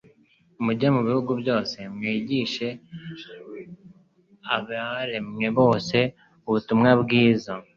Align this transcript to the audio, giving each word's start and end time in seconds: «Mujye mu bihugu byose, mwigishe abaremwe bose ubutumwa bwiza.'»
«Mujye 0.63 0.87
mu 0.95 1.01
bihugu 1.07 1.31
byose, 1.41 1.77
mwigishe 1.95 2.67
abaremwe 4.55 5.47
bose 5.59 5.97
ubutumwa 6.47 6.89
bwiza.'» 7.01 7.53